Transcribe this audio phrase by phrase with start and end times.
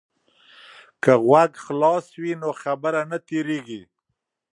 [1.03, 3.81] که غوږ خلاص وي نو خبره نه تیریږي.